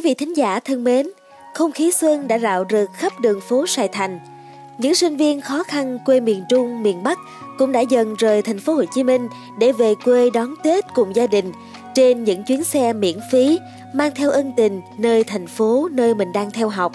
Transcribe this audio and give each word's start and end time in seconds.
Quý 0.00 0.04
vị 0.10 0.14
thính 0.14 0.36
giả 0.36 0.60
thân 0.60 0.84
mến, 0.84 1.06
không 1.54 1.72
khí 1.72 1.92
xuân 1.92 2.28
đã 2.28 2.38
rạo 2.38 2.64
rực 2.70 2.90
khắp 2.92 3.20
đường 3.20 3.40
phố 3.40 3.66
Sài 3.66 3.88
Thành. 3.88 4.20
Những 4.78 4.94
sinh 4.94 5.16
viên 5.16 5.40
khó 5.40 5.62
khăn 5.62 5.98
quê 6.06 6.20
miền 6.20 6.44
Trung, 6.48 6.82
miền 6.82 7.02
Bắc 7.02 7.18
cũng 7.58 7.72
đã 7.72 7.80
dần 7.80 8.14
rời 8.18 8.42
thành 8.42 8.58
phố 8.58 8.74
Hồ 8.74 8.84
Chí 8.94 9.02
Minh 9.02 9.28
để 9.58 9.72
về 9.72 9.94
quê 10.04 10.30
đón 10.30 10.54
Tết 10.62 10.84
cùng 10.94 11.16
gia 11.16 11.26
đình 11.26 11.52
trên 11.94 12.24
những 12.24 12.44
chuyến 12.44 12.64
xe 12.64 12.92
miễn 12.92 13.16
phí 13.32 13.58
mang 13.94 14.12
theo 14.14 14.30
ân 14.30 14.52
tình 14.56 14.80
nơi 14.98 15.24
thành 15.24 15.46
phố 15.46 15.88
nơi 15.92 16.14
mình 16.14 16.32
đang 16.32 16.50
theo 16.50 16.68
học. 16.68 16.92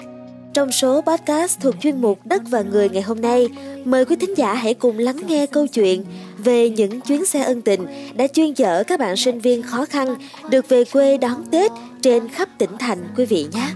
Trong 0.56 0.72
số 0.72 1.02
podcast 1.02 1.60
thuộc 1.60 1.76
chuyên 1.82 2.02
mục 2.02 2.20
Đất 2.26 2.42
và 2.50 2.62
Người 2.62 2.90
ngày 2.90 3.02
hôm 3.02 3.22
nay, 3.22 3.48
mời 3.86 4.06
quý 4.06 4.16
thính 4.16 4.38
giả 4.38 4.54
hãy 4.54 4.74
cùng 4.74 4.98
lắng 4.98 5.18
nghe 5.28 5.46
câu 5.46 5.68
chuyện 5.68 6.06
về 6.38 6.70
những 6.70 7.02
chuyến 7.02 7.26
xe 7.26 7.44
ân 7.44 7.62
tình 7.62 7.86
đã 8.14 8.28
chuyên 8.28 8.54
chở 8.54 8.84
các 8.84 9.00
bạn 9.00 9.16
sinh 9.16 9.40
viên 9.40 9.64
khó 9.64 9.86
khăn 9.86 10.08
được 10.50 10.70
về 10.70 10.84
quê 10.86 11.18
đón 11.18 11.46
Tết 11.52 11.72
trên 12.02 12.30
khắp 12.30 12.50
tỉnh 12.58 12.70
thành 12.80 12.98
quý 13.18 13.26
vị 13.26 13.48
nhé. 13.54 13.68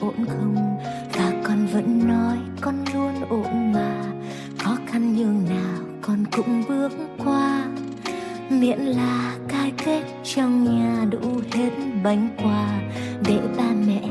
ổn 0.00 0.14
không? 0.28 0.78
Và 1.16 1.32
con 1.44 1.66
vẫn 1.72 2.08
nói 2.08 2.36
con 2.60 2.84
luôn 2.94 3.28
ổn 3.30 3.72
mà. 3.72 4.02
Khó 4.58 4.76
khăn 4.86 5.16
như 5.16 5.50
nào 5.54 5.82
con 6.02 6.24
cũng 6.36 6.64
bước 6.68 6.92
qua. 7.24 7.64
Miễn 8.50 8.78
là 8.78 9.36
cái 9.48 9.72
kết 9.84 10.02
trong 10.34 10.64
nhà 10.64 11.04
đủ 11.10 11.40
hết 11.52 11.70
bánh 12.04 12.28
quà 12.42 12.80
để 13.28 13.38
ba 13.56 13.70
mẹ 13.86 14.02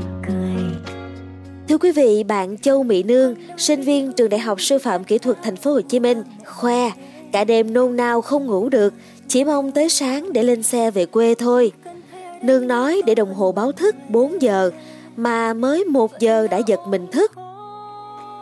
quý 1.81 1.91
vị, 1.91 2.23
bạn 2.23 2.58
Châu 2.58 2.84
Mỹ 2.84 3.03
Nương, 3.03 3.35
sinh 3.58 3.81
viên 3.81 4.13
trường 4.13 4.30
Đại 4.30 4.40
học 4.40 4.62
Sư 4.62 4.77
phạm 4.77 5.03
Kỹ 5.03 5.17
thuật 5.17 5.38
Thành 5.44 5.55
phố 5.55 5.73
Hồ 5.73 5.81
Chí 5.81 5.99
Minh, 5.99 6.23
khoe 6.45 6.91
cả 7.31 7.44
đêm 7.44 7.73
nôn 7.73 7.95
nao 7.95 8.21
không 8.21 8.45
ngủ 8.45 8.70
được, 8.70 8.94
chỉ 9.27 9.44
mong 9.44 9.71
tới 9.71 9.90
sáng 9.90 10.34
để 10.34 10.44
lên 10.44 10.63
xe 10.63 10.91
về 10.91 11.05
quê 11.05 11.35
thôi. 11.35 11.71
Nương 12.41 12.67
nói 12.67 13.02
để 13.05 13.16
đồng 13.16 13.34
hồ 13.34 13.52
báo 13.52 13.71
thức 13.71 13.95
4 14.09 14.41
giờ 14.41 14.71
mà 15.16 15.54
mới 15.54 15.85
1 15.85 16.20
giờ 16.20 16.48
đã 16.48 16.62
giật 16.67 16.80
mình 16.88 17.07
thức. 17.12 17.31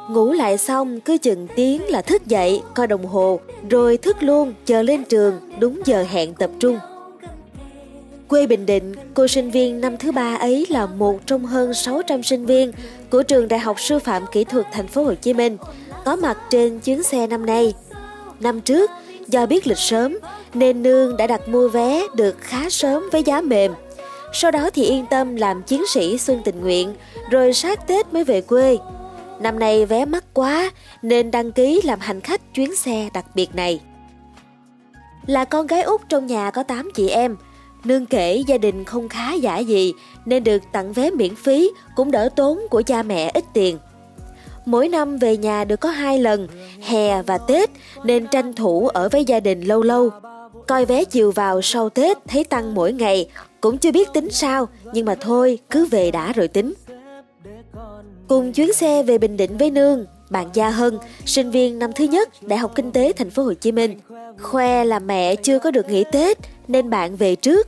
Ngủ 0.10 0.34
lại 0.34 0.58
xong 0.58 1.00
cứ 1.00 1.18
chừng 1.18 1.48
tiếng 1.56 1.86
là 1.90 2.02
thức 2.02 2.28
dậy 2.28 2.62
coi 2.74 2.88
đồng 2.88 3.06
hồ 3.06 3.40
rồi 3.70 3.98
thức 3.98 4.18
luôn 4.20 4.54
chờ 4.66 4.82
lên 4.82 5.04
trường 5.04 5.40
đúng 5.60 5.82
giờ 5.86 6.06
hẹn 6.10 6.34
tập 6.34 6.50
trung. 6.60 6.80
Quê 8.28 8.48
Bình 8.48 8.66
Định, 8.66 8.94
cô 9.14 9.28
sinh 9.28 9.52
viên 9.52 9.82
năm 9.82 9.98
thứ 9.98 10.12
ba 10.12 10.36
ấy 10.36 10.66
là 10.70 10.86
một 10.86 11.20
trong 11.26 11.46
hơn 11.46 11.74
600 11.74 12.24
sinh 12.24 12.46
viên 12.46 12.72
của 13.12 13.24
trường 13.24 13.48
Đại 13.48 13.60
học 13.60 13.80
Sư 13.80 14.00
phạm 14.00 14.28
Kỹ 14.32 14.44
thuật 14.44 14.66
Thành 14.72 14.88
phố 14.88 15.04
Hồ 15.04 15.14
Chí 15.14 15.34
Minh 15.34 15.58
có 16.06 16.16
mặt 16.16 16.38
trên 16.50 16.80
chuyến 16.80 17.04
xe 17.04 17.28
năm 17.28 17.46
nay. 17.46 17.74
Năm 18.40 18.62
trước, 18.62 18.92
do 19.28 19.46
biết 19.46 19.68
lịch 19.68 19.78
sớm 19.78 20.18
nên 20.54 20.84
Nương 20.84 21.18
đã 21.18 21.28
đặt 21.28 21.48
mua 21.48 21.68
vé 21.68 22.04
được 22.16 22.36
khá 22.40 22.70
sớm 22.70 23.04
với 23.12 23.24
giá 23.24 23.42
mềm. 23.42 23.74
Sau 24.34 24.52
đó 24.52 24.70
thì 24.74 24.84
yên 24.84 25.06
tâm 25.10 25.36
làm 25.36 25.64
chiến 25.64 25.88
sĩ 25.88 26.18
xuân 26.18 26.42
tình 26.46 26.62
nguyện, 26.62 26.94
rồi 27.32 27.54
sát 27.54 27.88
Tết 27.88 28.14
mới 28.14 28.24
về 28.24 28.42
quê. 28.42 28.78
Năm 29.40 29.60
nay 29.60 29.86
vé 29.86 30.06
mắc 30.06 30.24
quá 30.34 30.72
nên 31.02 31.32
đăng 31.32 31.52
ký 31.52 31.82
làm 31.84 32.00
hành 32.00 32.22
khách 32.22 32.54
chuyến 32.54 32.76
xe 32.76 33.10
đặc 33.14 33.26
biệt 33.36 33.56
này. 33.56 33.80
Là 35.26 35.46
con 35.46 35.68
gái 35.68 35.82
út 35.82 36.02
trong 36.10 36.28
nhà 36.28 36.52
có 36.52 36.64
8 36.64 36.90
chị 36.96 37.10
em, 37.10 37.38
Nương 37.84 38.06
kể 38.06 38.44
gia 38.48 38.58
đình 38.58 38.84
không 38.84 39.10
khá 39.10 39.34
giả 39.34 39.58
gì 39.58 39.94
nên 40.26 40.44
được 40.44 40.62
tặng 40.72 40.94
vé 40.94 41.10
miễn 41.10 41.36
phí 41.36 41.72
cũng 41.96 42.12
đỡ 42.12 42.30
tốn 42.36 42.60
của 42.70 42.82
cha 42.82 43.04
mẹ 43.04 43.32
ít 43.34 43.46
tiền. 43.54 43.78
Mỗi 44.66 44.90
năm 44.90 45.18
về 45.18 45.38
nhà 45.38 45.64
được 45.64 45.80
có 45.80 45.90
hai 45.90 46.20
lần, 46.20 46.48
hè 46.82 47.22
và 47.22 47.38
Tết 47.38 47.70
nên 48.04 48.28
tranh 48.28 48.54
thủ 48.54 48.88
ở 48.88 49.10
với 49.10 49.26
gia 49.26 49.40
đình 49.40 49.62
lâu 49.62 49.82
lâu. 49.82 50.10
Coi 50.68 50.86
vé 50.86 51.04
chiều 51.04 51.32
vào 51.32 51.62
sau 51.62 51.90
Tết 51.90 52.18
thấy 52.28 52.44
tăng 52.44 52.76
mỗi 52.76 52.94
ngày, 52.94 53.30
cũng 53.62 53.78
chưa 53.78 53.92
biết 53.92 54.14
tính 54.14 54.30
sao, 54.30 54.68
nhưng 54.94 55.06
mà 55.06 55.16
thôi, 55.16 55.60
cứ 55.70 55.86
về 55.86 56.12
đã 56.12 56.34
rồi 56.34 56.48
tính. 56.48 56.74
Cùng 58.28 58.54
chuyến 58.54 58.74
xe 58.74 59.04
về 59.04 59.18
Bình 59.18 59.38
Định 59.38 59.58
với 59.58 59.72
Nương, 59.72 60.06
bạn 60.30 60.50
Gia 60.54 60.70
Hân, 60.70 60.98
sinh 61.26 61.52
viên 61.52 61.80
năm 61.80 61.92
thứ 61.96 62.04
nhất 62.04 62.30
Đại 62.42 62.60
học 62.60 62.72
Kinh 62.76 62.92
tế 62.92 63.14
Thành 63.14 63.30
phố 63.30 63.44
Hồ 63.44 63.54
Chí 63.54 63.72
Minh, 63.72 64.00
khoe 64.42 64.86
là 64.86 65.00
mẹ 65.00 65.36
chưa 65.36 65.60
có 65.60 65.72
được 65.72 65.90
nghỉ 65.90 66.04
Tết 66.12 66.38
nên 66.70 66.90
bạn 66.90 67.16
về 67.16 67.36
trước. 67.36 67.68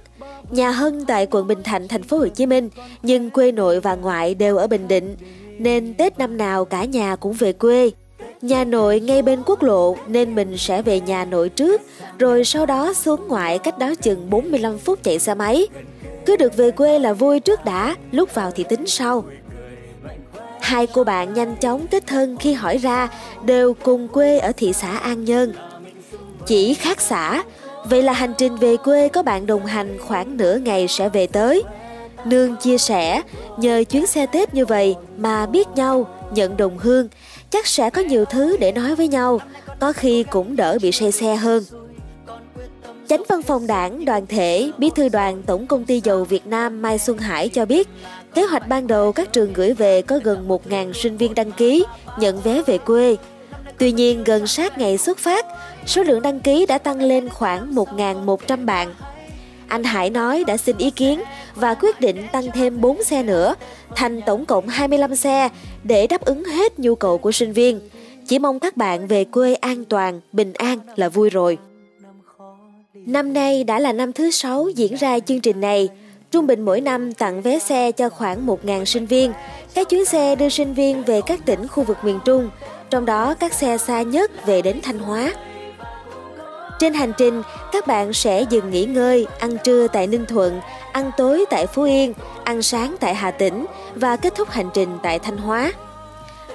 Nhà 0.51 0.71
Hân 0.71 1.05
tại 1.05 1.27
quận 1.31 1.47
Bình 1.47 1.63
Thạnh, 1.63 1.87
Thành 1.87 2.03
phố 2.03 2.17
Hồ 2.17 2.27
Chí 2.27 2.45
Minh, 2.45 2.69
nhưng 3.03 3.29
quê 3.29 3.51
nội 3.51 3.79
và 3.79 3.95
ngoại 3.95 4.35
đều 4.35 4.57
ở 4.57 4.67
Bình 4.67 4.87
Định, 4.87 5.15
nên 5.59 5.93
Tết 5.93 6.19
năm 6.19 6.37
nào 6.37 6.65
cả 6.65 6.85
nhà 6.85 7.15
cũng 7.15 7.33
về 7.33 7.53
quê. 7.53 7.91
Nhà 8.41 8.63
nội 8.63 8.99
ngay 8.99 9.21
bên 9.21 9.43
quốc 9.45 9.63
lộ 9.63 9.95
nên 10.07 10.35
mình 10.35 10.57
sẽ 10.57 10.81
về 10.81 10.99
nhà 10.99 11.25
nội 11.25 11.49
trước, 11.49 11.81
rồi 12.19 12.43
sau 12.43 12.65
đó 12.65 12.93
xuống 12.93 13.27
ngoại 13.27 13.59
cách 13.59 13.77
đó 13.77 13.93
chừng 14.01 14.29
45 14.29 14.77
phút 14.77 15.03
chạy 15.03 15.19
xe 15.19 15.33
máy. 15.33 15.67
Cứ 16.25 16.37
được 16.37 16.57
về 16.57 16.71
quê 16.71 16.99
là 16.99 17.13
vui 17.13 17.39
trước 17.39 17.65
đã, 17.65 17.95
lúc 18.11 18.35
vào 18.35 18.51
thì 18.51 18.63
tính 18.63 18.87
sau. 18.87 19.23
Hai 20.61 20.87
cô 20.87 21.03
bạn 21.03 21.33
nhanh 21.33 21.55
chóng 21.55 21.87
kết 21.87 22.07
thân 22.07 22.37
khi 22.37 22.53
hỏi 22.53 22.77
ra 22.77 23.09
đều 23.45 23.73
cùng 23.73 24.07
quê 24.07 24.39
ở 24.39 24.51
thị 24.57 24.73
xã 24.73 24.97
An 24.97 25.25
Nhơn. 25.25 25.53
Chỉ 26.45 26.73
khác 26.73 27.01
xã, 27.01 27.43
vậy 27.85 28.03
là 28.03 28.13
hành 28.13 28.33
trình 28.37 28.55
về 28.55 28.77
quê 28.77 29.09
có 29.09 29.23
bạn 29.23 29.45
đồng 29.45 29.65
hành 29.65 29.97
khoảng 29.99 30.37
nửa 30.37 30.57
ngày 30.57 30.87
sẽ 30.87 31.09
về 31.09 31.27
tới. 31.27 31.63
Nương 32.25 32.55
chia 32.55 32.77
sẻ, 32.77 33.21
nhờ 33.57 33.83
chuyến 33.89 34.07
xe 34.07 34.25
Tết 34.25 34.53
như 34.53 34.65
vậy 34.65 34.95
mà 35.17 35.45
biết 35.45 35.67
nhau, 35.75 36.07
nhận 36.33 36.57
đồng 36.57 36.77
hương, 36.77 37.07
chắc 37.49 37.67
sẽ 37.67 37.89
có 37.89 38.01
nhiều 38.01 38.25
thứ 38.25 38.57
để 38.57 38.71
nói 38.71 38.95
với 38.95 39.07
nhau, 39.07 39.39
có 39.79 39.93
khi 39.93 40.23
cũng 40.23 40.55
đỡ 40.55 40.77
bị 40.81 40.91
say 40.91 41.11
xe 41.11 41.35
hơn. 41.35 41.63
Chánh 43.07 43.23
văn 43.29 43.41
phòng 43.41 43.67
đảng, 43.67 44.05
đoàn 44.05 44.25
thể, 44.27 44.71
bí 44.77 44.89
thư 44.95 45.09
đoàn 45.09 45.43
Tổng 45.43 45.67
công 45.67 45.85
ty 45.85 46.01
dầu 46.03 46.23
Việt 46.23 46.47
Nam 46.47 46.81
Mai 46.81 46.99
Xuân 46.99 47.17
Hải 47.17 47.49
cho 47.49 47.65
biết, 47.65 47.87
kế 48.33 48.43
hoạch 48.43 48.67
ban 48.67 48.87
đầu 48.87 49.11
các 49.11 49.33
trường 49.33 49.53
gửi 49.53 49.73
về 49.73 50.01
có 50.01 50.19
gần 50.23 50.47
1.000 50.47 50.93
sinh 50.93 51.17
viên 51.17 51.35
đăng 51.35 51.51
ký, 51.51 51.85
nhận 52.19 52.41
vé 52.41 52.61
về 52.65 52.77
quê. 52.77 53.15
Tuy 53.81 53.91
nhiên, 53.91 54.23
gần 54.23 54.47
sát 54.47 54.77
ngày 54.77 54.97
xuất 54.97 55.17
phát, 55.17 55.45
số 55.85 56.03
lượng 56.03 56.21
đăng 56.21 56.39
ký 56.39 56.65
đã 56.65 56.77
tăng 56.77 57.01
lên 57.01 57.29
khoảng 57.29 57.75
1.100 57.75 58.65
bạn. 58.65 58.93
Anh 59.67 59.83
Hải 59.83 60.09
nói 60.09 60.43
đã 60.47 60.57
xin 60.57 60.77
ý 60.77 60.89
kiến 60.89 61.21
và 61.55 61.73
quyết 61.73 62.01
định 62.01 62.23
tăng 62.31 62.43
thêm 62.53 62.81
4 62.81 63.03
xe 63.03 63.23
nữa, 63.23 63.55
thành 63.95 64.21
tổng 64.21 64.45
cộng 64.45 64.67
25 64.67 65.15
xe 65.15 65.49
để 65.83 66.07
đáp 66.07 66.21
ứng 66.21 66.43
hết 66.43 66.79
nhu 66.79 66.95
cầu 66.95 67.17
của 67.17 67.31
sinh 67.31 67.53
viên. 67.53 67.79
Chỉ 68.27 68.39
mong 68.39 68.59
các 68.59 68.77
bạn 68.77 69.07
về 69.07 69.23
quê 69.23 69.53
an 69.53 69.85
toàn, 69.85 70.21
bình 70.31 70.53
an 70.53 70.79
là 70.95 71.09
vui 71.09 71.29
rồi. 71.29 71.57
Năm 72.93 73.33
nay 73.33 73.63
đã 73.63 73.79
là 73.79 73.93
năm 73.93 74.13
thứ 74.13 74.31
6 74.31 74.69
diễn 74.75 74.95
ra 74.95 75.19
chương 75.19 75.41
trình 75.41 75.61
này. 75.61 75.89
Trung 76.31 76.47
bình 76.47 76.61
mỗi 76.61 76.81
năm 76.81 77.13
tặng 77.13 77.41
vé 77.41 77.59
xe 77.59 77.91
cho 77.91 78.09
khoảng 78.09 78.47
1.000 78.47 78.85
sinh 78.85 79.05
viên. 79.05 79.33
Các 79.73 79.89
chuyến 79.89 80.05
xe 80.05 80.35
đưa 80.35 80.49
sinh 80.49 80.73
viên 80.73 81.03
về 81.03 81.21
các 81.25 81.45
tỉnh 81.45 81.67
khu 81.67 81.83
vực 81.83 81.97
miền 82.03 82.19
Trung, 82.25 82.49
trong 82.91 83.05
đó 83.05 83.33
các 83.39 83.53
xe 83.53 83.77
xa 83.77 84.01
nhất 84.01 84.45
về 84.45 84.61
đến 84.61 84.79
Thanh 84.83 84.99
Hóa. 84.99 85.33
Trên 86.79 86.93
hành 86.93 87.13
trình, 87.17 87.41
các 87.71 87.87
bạn 87.87 88.13
sẽ 88.13 88.41
dừng 88.49 88.71
nghỉ 88.71 88.85
ngơi, 88.85 89.27
ăn 89.39 89.57
trưa 89.63 89.87
tại 89.87 90.07
Ninh 90.07 90.25
Thuận, 90.25 90.61
ăn 90.91 91.11
tối 91.17 91.45
tại 91.49 91.67
Phú 91.67 91.83
Yên, 91.83 92.13
ăn 92.43 92.61
sáng 92.61 92.95
tại 92.99 93.15
Hà 93.15 93.31
Tĩnh 93.31 93.65
và 93.95 94.15
kết 94.15 94.35
thúc 94.35 94.49
hành 94.49 94.69
trình 94.73 94.97
tại 95.03 95.19
Thanh 95.19 95.37
Hóa. 95.37 95.73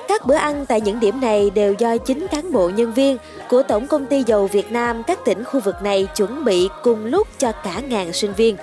Các 0.09 0.27
bữa 0.27 0.35
ăn 0.35 0.67
tại 0.67 0.81
những 0.81 1.01
điểm 1.01 1.21
này 1.21 1.51
đều 1.51 1.75
do 1.79 1.97
chính 1.97 2.27
cán 2.27 2.53
bộ 2.53 2.69
nhân 2.69 2.93
viên 2.93 3.19
của 3.49 3.63
Tổng 3.63 3.87
công 3.87 4.07
ty 4.07 4.23
dầu 4.27 4.47
Việt 4.47 4.73
Nam 4.73 5.03
các 5.03 5.25
tỉnh 5.25 5.45
khu 5.45 5.61
vực 5.61 5.83
này 5.83 6.09
chuẩn 6.17 6.45
bị 6.45 6.69
cùng 6.83 7.05
lúc 7.05 7.29
cho 7.39 7.53
cả 7.53 7.81
ngàn 7.89 8.13
sinh 8.13 8.33
viên. 8.33 8.57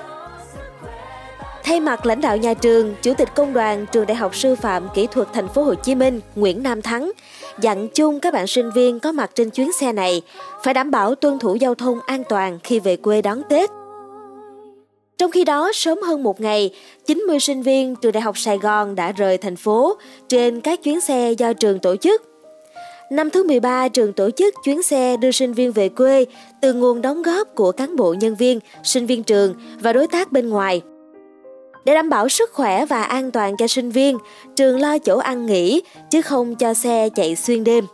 Thay 1.64 1.80
mặt 1.80 2.06
lãnh 2.06 2.22
đạo 2.22 2.38
nhà 2.38 2.54
trường, 2.54 2.96
Chủ 3.02 3.14
tịch 3.18 3.30
Công 3.36 3.54
đoàn 3.54 3.86
Trường 3.92 4.06
Đại 4.06 4.16
học 4.16 4.36
Sư 4.36 4.56
phạm 4.56 4.88
Kỹ 4.96 5.08
thuật 5.12 5.28
Thành 5.34 5.48
phố 5.48 5.64
Hồ 5.64 5.74
Chí 5.76 5.96
Minh 5.96 6.22
Nguyễn 6.36 6.64
Nam 6.64 6.82
Thắng 6.82 7.12
dặn 7.60 7.88
chung 7.88 8.20
các 8.20 8.34
bạn 8.34 8.48
sinh 8.48 8.72
viên 8.72 9.00
có 9.00 9.12
mặt 9.12 9.32
trên 9.36 9.50
chuyến 9.50 9.72
xe 9.72 9.94
này 9.94 10.22
phải 10.64 10.74
đảm 10.74 10.92
bảo 10.92 11.16
tuân 11.16 11.40
thủ 11.40 11.56
giao 11.56 11.76
thông 11.76 12.00
an 12.06 12.24
toàn 12.30 12.60
khi 12.64 12.80
về 12.80 12.96
quê 12.96 13.22
đón 13.22 13.42
Tết. 13.50 13.70
Trong 15.18 15.32
khi 15.32 15.44
đó, 15.44 15.72
sớm 15.74 16.02
hơn 16.02 16.24
một 16.24 16.42
ngày, 16.42 16.74
90 17.06 17.40
sinh 17.40 17.62
viên 17.62 17.96
trường 17.96 18.12
Đại 18.12 18.22
học 18.22 18.38
Sài 18.38 18.58
Gòn 18.58 18.96
đã 18.96 19.12
rời 19.12 19.38
thành 19.38 19.56
phố 19.56 19.98
trên 20.30 20.62
các 20.62 20.84
chuyến 20.84 21.02
xe 21.02 21.32
do 21.32 21.54
trường 21.54 21.80
tổ 21.80 21.96
chức. 21.96 22.22
Năm 23.12 23.30
thứ 23.30 23.48
13, 23.48 23.88
trường 23.88 24.14
tổ 24.14 24.30
chức 24.32 24.54
chuyến 24.64 24.84
xe 24.84 25.18
đưa 25.18 25.32
sinh 25.32 25.54
viên 25.54 25.72
về 25.72 25.90
quê 25.90 26.26
từ 26.62 26.74
nguồn 26.74 27.02
đóng 27.02 27.22
góp 27.22 27.56
của 27.56 27.72
cán 27.72 27.96
bộ 27.96 28.14
nhân 28.14 28.36
viên, 28.36 28.60
sinh 28.84 29.06
viên 29.06 29.24
trường 29.24 29.56
và 29.82 29.94
đối 29.94 30.08
tác 30.08 30.32
bên 30.32 30.50
ngoài. 30.50 30.82
Để 31.86 31.94
đảm 31.94 32.10
bảo 32.10 32.30
sức 32.30 32.54
khỏe 32.54 32.86
và 32.86 33.04
an 33.04 33.32
toàn 33.32 33.58
cho 33.58 33.68
sinh 33.68 33.90
viên, 33.90 34.18
trường 34.56 34.80
lo 34.80 34.98
chỗ 34.98 35.18
ăn 35.18 35.46
nghỉ 35.46 35.82
chứ 36.12 36.22
không 36.22 36.56
cho 36.56 36.74
xe 36.74 37.10
chạy 37.10 37.36
xuyên 37.36 37.64
đêm. 37.64 37.86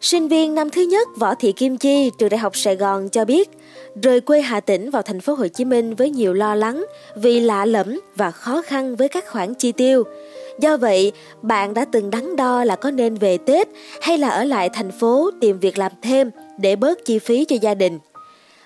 Sinh 0.00 0.28
viên 0.28 0.54
năm 0.54 0.70
thứ 0.70 0.82
nhất 0.82 1.08
Võ 1.16 1.34
Thị 1.34 1.52
Kim 1.52 1.76
Chi, 1.76 2.10
trường 2.18 2.28
Đại 2.28 2.38
học 2.38 2.56
Sài 2.56 2.76
Gòn 2.76 3.08
cho 3.08 3.24
biết, 3.24 3.50
rời 4.02 4.20
quê 4.20 4.40
Hà 4.40 4.60
Tĩnh 4.60 4.90
vào 4.90 5.02
thành 5.02 5.20
phố 5.20 5.34
Hồ 5.34 5.46
Chí 5.48 5.64
Minh 5.64 5.94
với 5.94 6.10
nhiều 6.10 6.32
lo 6.32 6.54
lắng 6.54 6.84
vì 7.16 7.40
lạ 7.40 7.64
lẫm 7.64 8.00
và 8.16 8.30
khó 8.30 8.62
khăn 8.62 8.96
với 8.96 9.08
các 9.08 9.28
khoản 9.28 9.54
chi 9.54 9.72
tiêu. 9.72 10.02
Do 10.60 10.76
vậy, 10.76 11.12
bạn 11.42 11.74
đã 11.74 11.84
từng 11.84 12.10
đắn 12.10 12.36
đo 12.36 12.64
là 12.64 12.76
có 12.76 12.90
nên 12.90 13.14
về 13.14 13.38
Tết 13.38 13.68
hay 14.00 14.18
là 14.18 14.28
ở 14.28 14.44
lại 14.44 14.68
thành 14.68 14.90
phố 14.90 15.30
tìm 15.40 15.58
việc 15.58 15.78
làm 15.78 15.92
thêm 16.02 16.30
để 16.58 16.76
bớt 16.76 17.04
chi 17.04 17.18
phí 17.18 17.44
cho 17.44 17.56
gia 17.60 17.74
đình 17.74 17.98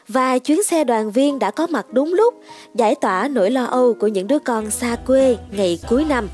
và 0.08 0.38
chuyến 0.38 0.62
xe 0.62 0.84
đoàn 0.84 1.10
viên 1.10 1.38
đã 1.38 1.50
có 1.50 1.66
mặt 1.66 1.86
đúng 1.92 2.14
lúc, 2.14 2.34
giải 2.74 2.94
tỏa 2.94 3.28
nỗi 3.28 3.50
lo 3.50 3.64
âu 3.64 3.94
của 3.94 4.06
những 4.06 4.26
đứa 4.26 4.38
con 4.38 4.70
xa 4.70 4.96
quê 5.06 5.36
ngày 5.50 5.78
cuối 5.88 6.04
năm. 6.04 6.28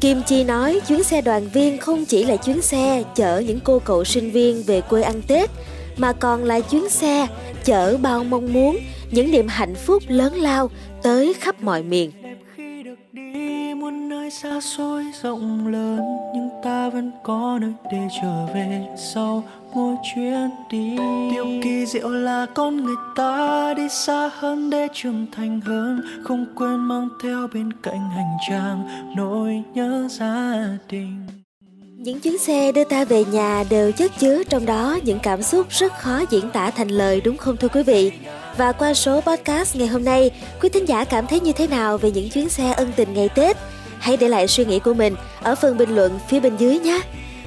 Kim 0.00 0.22
Chi 0.26 0.44
nói 0.44 0.80
chuyến 0.88 1.02
xe 1.02 1.20
đoàn 1.20 1.48
viên 1.52 1.78
không 1.78 2.04
chỉ 2.04 2.24
là 2.24 2.36
chuyến 2.36 2.62
xe 2.62 3.02
chở 3.14 3.38
những 3.38 3.60
cô 3.64 3.78
cậu 3.78 4.04
sinh 4.04 4.30
viên 4.30 4.62
về 4.62 4.80
quê 4.80 5.02
ăn 5.02 5.22
Tết, 5.28 5.50
mà 5.96 6.12
còn 6.12 6.44
là 6.44 6.60
chuyến 6.60 6.88
xe 6.88 7.26
chở 7.64 7.96
bao 8.02 8.24
mong 8.24 8.52
muốn, 8.52 8.78
những 9.10 9.30
niềm 9.30 9.48
hạnh 9.48 9.74
phúc 9.74 10.02
lớn 10.08 10.34
lao 10.34 10.70
tới 11.02 11.34
khắp 11.40 11.62
mọi 11.62 11.82
miền 11.82 12.10
muôn 13.82 14.08
nơi 14.08 14.30
xa 14.30 14.60
xôi 14.60 15.04
rộng 15.22 15.66
lớn 15.66 16.00
nhưng 16.34 16.48
ta 16.62 16.88
vẫn 16.88 17.10
có 17.22 17.58
nơi 17.60 17.72
để 17.92 17.98
trở 18.22 18.46
về 18.54 18.86
sau 18.96 19.44
chuyến 20.02 20.50
đi 20.70 20.96
điều 21.30 21.46
kỳ 21.62 21.86
diệu 21.86 22.08
là 22.08 22.46
con 22.54 22.84
người 22.84 22.96
ta 23.16 23.74
đi 23.76 23.88
xa 23.88 24.30
hơn 24.38 24.70
để 24.70 24.88
trưởng 24.94 25.26
thành 25.32 25.60
hơn 25.60 26.00
không 26.24 26.46
quên 26.54 26.76
mang 26.76 27.08
theo 27.22 27.48
bên 27.54 27.72
cạnh 27.82 28.10
hành 28.10 28.36
trang 28.48 28.88
nỗi 29.16 29.62
nhớ 29.74 30.08
gia 30.10 30.64
đình 30.88 31.26
những 32.04 32.20
chuyến 32.20 32.38
xe 32.38 32.72
đưa 32.72 32.84
ta 32.84 33.04
về 33.04 33.24
nhà 33.24 33.64
đều 33.70 33.92
chất 33.92 34.12
chứa 34.18 34.42
trong 34.44 34.66
đó 34.66 34.98
những 35.04 35.18
cảm 35.18 35.42
xúc 35.42 35.66
rất 35.70 35.92
khó 35.98 36.24
diễn 36.30 36.50
tả 36.50 36.70
thành 36.70 36.88
lời 36.88 37.20
đúng 37.20 37.36
không 37.36 37.56
thưa 37.56 37.68
quý 37.68 37.82
vị? 37.82 38.12
Và 38.56 38.72
qua 38.72 38.94
số 38.94 39.20
podcast 39.20 39.76
ngày 39.76 39.88
hôm 39.88 40.04
nay, 40.04 40.30
quý 40.60 40.68
thính 40.68 40.88
giả 40.88 41.04
cảm 41.04 41.26
thấy 41.26 41.40
như 41.40 41.52
thế 41.52 41.66
nào 41.66 41.98
về 41.98 42.10
những 42.10 42.30
chuyến 42.30 42.48
xe 42.48 42.72
ân 42.72 42.92
tình 42.96 43.14
ngày 43.14 43.28
Tết? 43.28 43.56
Hãy 43.98 44.16
để 44.16 44.28
lại 44.28 44.48
suy 44.48 44.64
nghĩ 44.64 44.78
của 44.78 44.94
mình 44.94 45.14
ở 45.42 45.54
phần 45.54 45.78
bình 45.78 45.94
luận 45.94 46.18
phía 46.28 46.40
bên 46.40 46.56
dưới 46.56 46.78
nhé. 46.78 47.00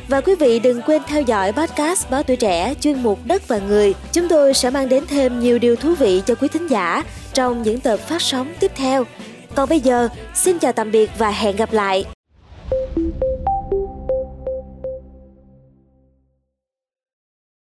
Và 0.07 0.21
quý 0.21 0.35
vị 0.35 0.59
đừng 0.59 0.81
quên 0.81 1.01
theo 1.07 1.21
dõi 1.21 1.51
podcast 1.51 2.09
Báo 2.09 2.23
Tuổi 2.23 2.37
Trẻ 2.37 2.73
chuyên 2.81 3.03
mục 3.03 3.19
Đất 3.25 3.47
và 3.47 3.57
Người. 3.57 3.93
Chúng 4.13 4.27
tôi 4.27 4.53
sẽ 4.53 4.69
mang 4.69 4.89
đến 4.89 5.03
thêm 5.07 5.39
nhiều 5.39 5.59
điều 5.59 5.75
thú 5.75 5.95
vị 5.95 6.21
cho 6.25 6.35
quý 6.35 6.47
thính 6.47 6.67
giả 6.67 7.03
trong 7.33 7.63
những 7.63 7.79
tập 7.79 7.97
phát 7.97 8.21
sóng 8.21 8.53
tiếp 8.59 8.71
theo. 8.75 9.03
Còn 9.55 9.69
bây 9.69 9.79
giờ, 9.79 10.09
xin 10.33 10.59
chào 10.59 10.71
tạm 10.71 10.91
biệt 10.91 11.09
và 11.17 11.31
hẹn 11.31 11.55
gặp 11.55 11.73
lại. 11.73 12.05